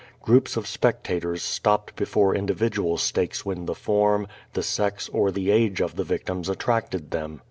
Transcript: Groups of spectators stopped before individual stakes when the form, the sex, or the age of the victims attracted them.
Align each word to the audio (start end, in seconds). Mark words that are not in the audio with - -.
Groups 0.19 0.57
of 0.57 0.65
spectators 0.65 1.43
stopped 1.43 1.95
before 1.95 2.33
individual 2.33 2.97
stakes 2.97 3.45
when 3.45 3.67
the 3.67 3.75
form, 3.75 4.25
the 4.53 4.63
sex, 4.63 5.07
or 5.09 5.31
the 5.31 5.51
age 5.51 5.79
of 5.79 5.95
the 5.95 6.03
victims 6.03 6.49
attracted 6.49 7.11
them. 7.11 7.39